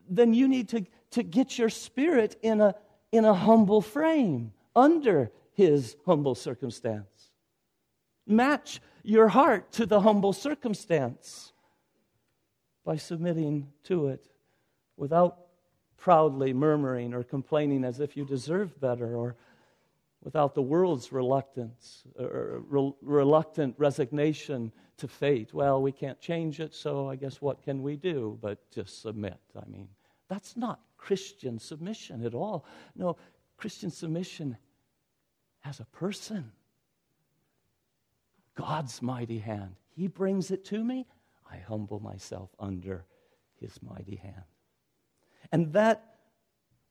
[0.09, 2.75] Then you need to, to get your spirit in a,
[3.13, 7.31] in a humble frame under his humble circumstance.
[8.27, 11.53] Match your heart to the humble circumstance
[12.85, 14.27] by submitting to it
[14.97, 15.39] without
[15.97, 19.37] proudly murmuring or complaining as if you deserve better or
[20.25, 25.53] without the world's reluctance or re- reluctant resignation to fate.
[25.53, 29.39] Well, we can't change it, so I guess what can we do but just submit?
[29.55, 29.89] I mean,
[30.29, 32.65] that's not Christian submission at all.
[32.97, 33.17] No,
[33.59, 34.57] Christian submission
[35.61, 36.51] has a person.
[38.55, 39.77] God's mighty hand.
[39.95, 41.07] He brings it to me.
[41.51, 43.05] I humble myself under
[43.61, 44.45] his mighty hand.
[45.53, 46.17] And that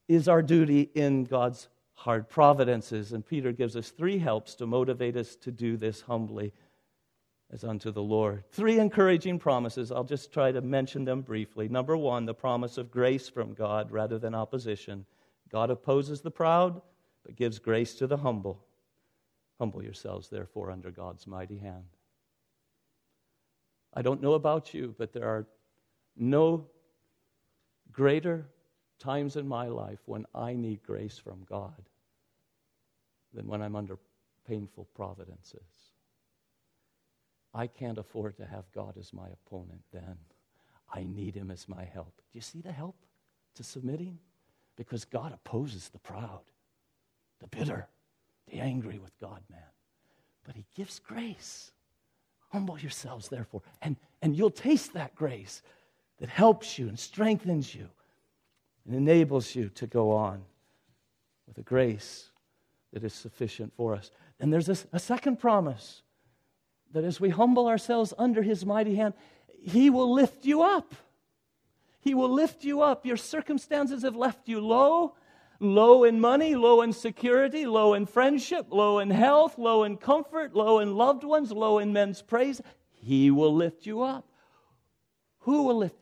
[0.08, 3.14] is our duty in God's hard providences.
[3.14, 6.54] And Peter gives us three helps to motivate us to do this humbly
[7.52, 8.44] as unto the Lord.
[8.52, 9.92] Three encouraging promises.
[9.92, 11.70] I'll just try to mention them briefly.
[11.70, 15.06] Number one, the promise of grace from God rather than opposition.
[15.52, 16.82] God opposes the proud,
[17.24, 18.66] but gives grace to the humble.
[19.60, 21.86] Humble yourselves, therefore, under God's mighty hand.
[23.94, 25.46] I don't know about you, but there are
[26.18, 26.66] no
[27.92, 28.48] greater
[29.04, 31.90] times in my life when I need grace from God
[33.34, 33.98] than when I'm under
[34.48, 35.62] painful providences.
[37.54, 40.18] I can't afford to have God as my opponent then.
[40.92, 42.16] I need him as my help.
[42.18, 42.96] Do you see the help
[43.56, 44.20] to submitting?
[44.76, 46.42] Because God opposes the proud,
[47.40, 47.88] the bitter,
[48.50, 49.62] the angry with God, man.
[50.46, 51.72] But he gives grace.
[52.52, 55.62] Humble yourselves, therefore, and, and you'll taste that grace
[56.20, 57.90] that helps you and strengthens you
[58.86, 60.44] and enables you to go on
[61.48, 62.30] with a grace
[62.92, 64.12] that is sufficient for us.
[64.40, 66.02] And there's a, a second promise
[66.92, 69.14] that as we humble ourselves under his mighty hand,
[69.62, 70.94] he will lift you up.
[72.00, 73.06] He will lift you up.
[73.06, 75.16] Your circumstances have left you low,
[75.60, 80.54] low in money, low in security, low in friendship, low in health, low in comfort,
[80.54, 82.62] low in loved ones, low in men's praise.
[82.92, 84.28] He will lift you up.
[85.40, 85.96] Who will lift?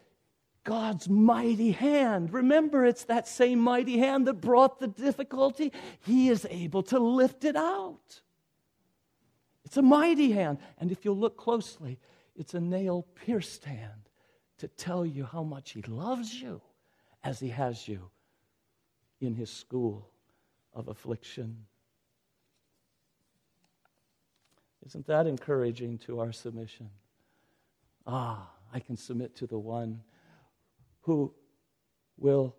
[0.64, 2.32] God's mighty hand.
[2.32, 5.72] Remember, it's that same mighty hand that brought the difficulty.
[6.02, 8.22] He is able to lift it out.
[9.66, 10.60] It's a mighty hand.
[10.78, 12.00] And if you'll look closely,
[12.36, 14.10] it's a nail pierced hand
[14.60, 16.62] to tell you how much He loves you
[17.24, 18.10] as He has you
[19.20, 20.10] in His school
[20.74, 21.66] of affliction.
[24.86, 26.90] Isn't that encouraging to our submission?
[28.06, 30.02] Ah, I can submit to the one
[31.02, 31.34] who
[32.18, 32.56] will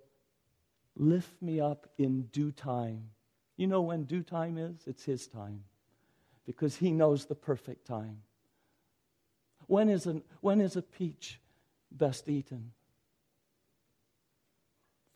[0.96, 3.10] lift me up in due time.
[3.56, 4.82] You know when due time is?
[4.86, 5.64] It's His time
[6.44, 8.22] because He knows the perfect time.
[9.66, 11.40] When is, a when is a peach
[11.90, 12.72] best eaten?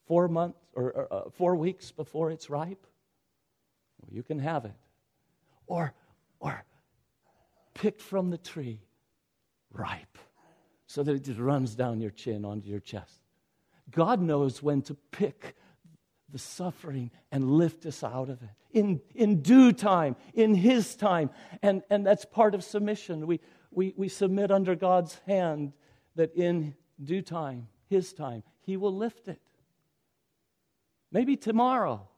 [0.07, 2.87] Four months or, or uh, four weeks before it's ripe?
[4.01, 4.75] Well, you can have it.
[5.67, 5.95] Or,
[6.39, 6.65] or
[7.75, 8.81] picked from the tree,
[9.73, 10.19] ripe,
[10.87, 13.21] so that it just runs down your chin onto your chest.
[13.91, 15.57] God knows when to pick
[16.31, 21.31] the suffering and lift us out of it in, in due time, in His time.
[21.63, 23.27] And, and that's part of submission.
[23.27, 25.73] We, we, we submit under God's hand
[26.15, 29.41] that in due time, His time, He will lift it.
[31.13, 32.09] Maybe tomorrow.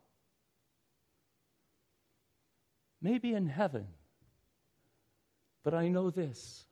[3.01, 3.87] Maybe in heaven.
[5.63, 6.65] But I know this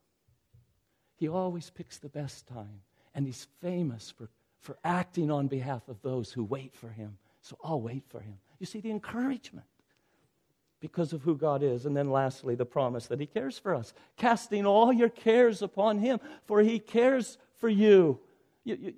[1.17, 2.81] He always picks the best time,
[3.15, 4.29] and He's famous for,
[4.61, 7.19] for acting on behalf of those who wait for Him.
[7.43, 8.39] So I'll wait for Him.
[8.59, 9.67] You see the encouragement
[10.81, 11.87] because of who God is.
[11.87, 15.99] And then lastly, the promise that He cares for us, casting all your cares upon
[15.99, 18.21] Him, for He cares for you.
[18.65, 18.95] you, you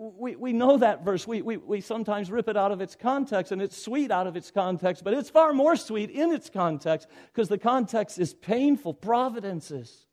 [0.00, 1.26] we, we know that verse.
[1.26, 4.34] We, we, we sometimes rip it out of its context, and it's sweet out of
[4.34, 8.94] its context, but it's far more sweet in its context because the context is painful
[8.94, 10.06] providences.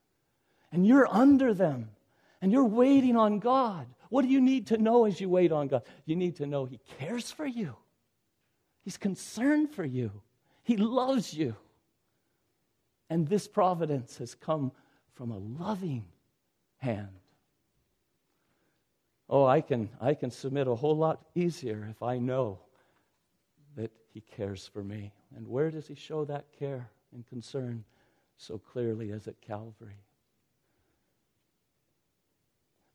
[0.72, 1.90] And you're under them,
[2.42, 3.88] and you're waiting on God.
[4.10, 5.84] What do you need to know as you wait on God?
[6.06, 7.76] You need to know He cares for you,
[8.84, 10.12] He's concerned for you,
[10.64, 11.56] He loves you.
[13.10, 14.74] And this providence has come
[15.14, 16.04] from a loving
[16.78, 17.08] hand.
[19.30, 22.60] Oh, I can, I can submit a whole lot easier if I know
[23.76, 25.14] that He cares for me.
[25.36, 27.84] And where does He show that care and concern
[28.38, 30.04] so clearly as at Calvary?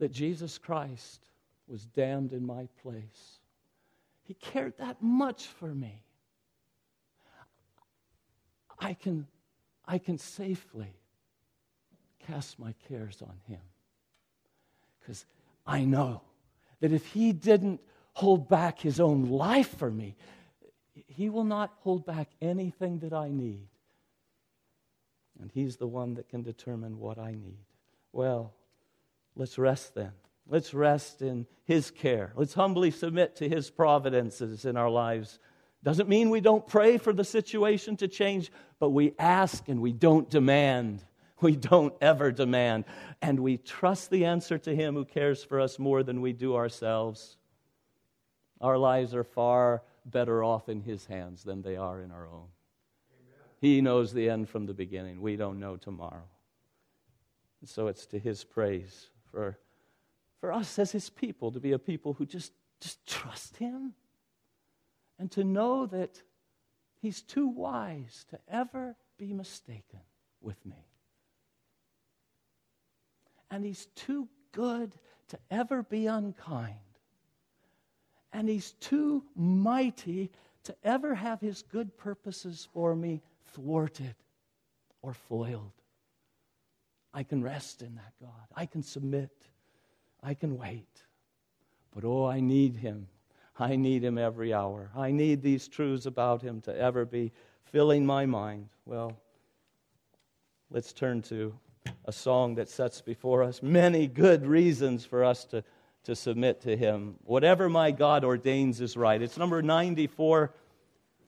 [0.02, 1.28] That Jesus Christ
[1.68, 3.38] was damned in my place.
[4.24, 6.02] He cared that much for me.
[8.80, 9.28] I can,
[9.86, 10.92] I can safely
[12.26, 13.60] cast my cares on Him.
[14.98, 15.24] Because
[15.64, 16.22] I know
[16.80, 17.80] that if He didn't
[18.12, 20.16] hold back His own life for me,
[21.06, 23.68] He will not hold back anything that I need.
[25.40, 27.66] And He's the one that can determine what I need.
[28.10, 28.52] Well,
[29.36, 30.12] let's rest then.
[30.48, 32.32] Let's rest in His care.
[32.36, 35.38] Let's humbly submit to His providences in our lives.
[35.84, 39.92] Doesn't mean we don't pray for the situation to change, but we ask and we
[39.92, 41.02] don't demand.
[41.42, 42.84] We don't ever demand.
[43.20, 46.54] And we trust the answer to Him who cares for us more than we do
[46.54, 47.36] ourselves.
[48.60, 52.46] Our lives are far better off in His hands than they are in our own.
[53.10, 53.40] Amen.
[53.60, 55.20] He knows the end from the beginning.
[55.20, 56.28] We don't know tomorrow.
[57.60, 59.58] And so it's to His praise for,
[60.40, 63.94] for us as His people to be a people who just, just trust Him
[65.18, 66.22] and to know that
[67.00, 70.00] He's too wise to ever be mistaken
[70.40, 70.86] with me
[73.52, 74.94] and he's too good
[75.28, 76.78] to ever be unkind.
[78.32, 80.30] And he's too mighty
[80.64, 83.20] to ever have his good purposes for me
[83.52, 84.14] thwarted
[85.02, 85.81] or foiled.
[87.14, 88.46] I can rest in that God.
[88.54, 89.30] I can submit.
[90.22, 91.02] I can wait.
[91.94, 93.08] But oh, I need him.
[93.58, 94.90] I need him every hour.
[94.96, 97.32] I need these truths about him to ever be
[97.64, 98.68] filling my mind.
[98.86, 99.16] Well,
[100.70, 101.54] let's turn to
[102.04, 105.62] a song that sets before us many good reasons for us to,
[106.04, 107.16] to submit to Him.
[107.24, 109.20] Whatever my God ordains is right.
[109.20, 110.52] It's number 94.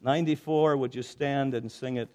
[0.03, 2.09] 94, would you stand and sing it?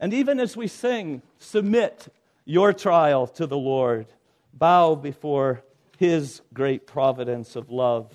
[0.00, 2.08] And even as we sing, submit
[2.46, 4.06] your trial to the Lord.
[4.54, 5.62] Bow before
[5.98, 8.10] His great providence of love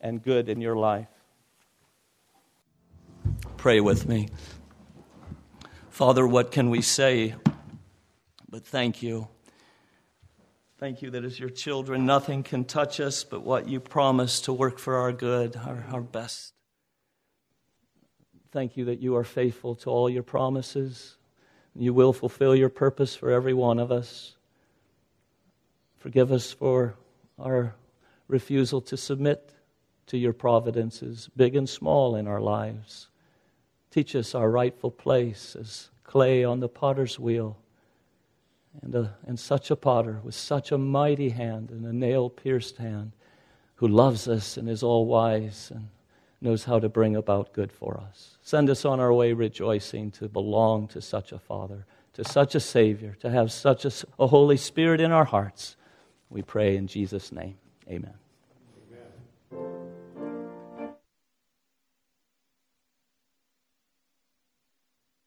[0.00, 1.08] and good in your life.
[3.56, 4.28] Pray with me.
[5.90, 7.34] Father, what can we say
[8.52, 9.28] but thank you.
[10.78, 14.52] Thank you that as your children, nothing can touch us but what you promise to
[14.52, 16.52] work for our good, our, our best.
[18.50, 21.16] Thank you that you are faithful to all your promises.
[21.74, 24.36] You will fulfill your purpose for every one of us.
[25.98, 26.96] Forgive us for
[27.38, 27.74] our
[28.28, 29.54] refusal to submit
[30.06, 33.08] to your providences, big and small, in our lives.
[33.90, 37.56] Teach us our rightful place as clay on the potter's wheel
[38.82, 42.78] and, a, and such a potter with such a mighty hand and a nail pierced
[42.78, 43.12] hand
[43.76, 45.88] who loves us and is all wise and
[46.42, 48.38] knows how to bring about good for us.
[48.42, 52.60] Send us on our way rejoicing to belong to such a Father, to such a
[52.60, 55.76] Savior, to have such a, a Holy Spirit in our hearts.
[56.30, 57.58] We pray in Jesus' name.
[57.88, 58.21] Amen.